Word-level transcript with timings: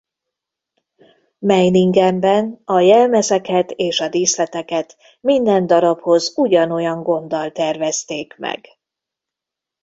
Meiningenben 1.39 2.61
a 2.65 2.79
jelmezeket 2.79 3.71
és 3.71 3.99
a 3.99 4.09
díszleteket 4.09 4.97
minden 5.21 5.67
darabhoz 5.67 6.33
ugyanolyan 6.37 7.03
gonddal 7.03 7.51
tervezték 7.51 8.37
meg. 8.37 8.67